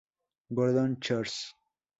[0.51, 1.53] Gordon Cheers